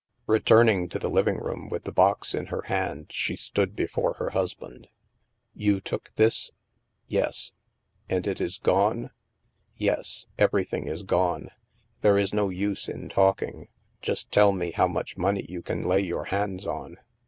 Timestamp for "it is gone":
8.25-9.11